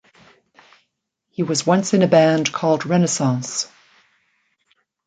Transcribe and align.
He 1.29 1.43
was 1.43 1.67
once 1.67 1.93
in 1.93 2.01
a 2.01 2.07
band 2.07 2.51
called 2.51 2.87
Renaissance. 2.87 3.67